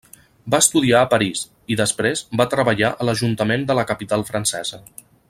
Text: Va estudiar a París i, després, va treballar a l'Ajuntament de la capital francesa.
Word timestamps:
Va 0.53 0.59
estudiar 0.63 1.01
a 1.03 1.09
París 1.11 1.43
i, 1.73 1.77
després, 1.83 2.25
va 2.41 2.49
treballar 2.57 2.93
a 2.97 3.09
l'Ajuntament 3.11 3.69
de 3.69 3.81
la 3.81 3.89
capital 3.93 4.29
francesa. 4.31 4.83